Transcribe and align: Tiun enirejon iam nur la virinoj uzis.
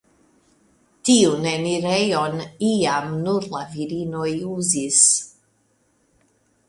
Tiun 1.09 1.43
enirejon 1.51 2.41
iam 2.69 3.13
nur 3.27 3.47
la 3.53 3.61
virinoj 3.75 4.27
uzis. 4.57 5.07